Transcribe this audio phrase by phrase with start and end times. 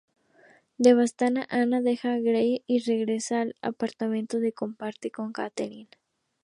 [0.79, 5.89] Devastada, Ana deja a Grey y regresa al apartamento que comparte con Katherine.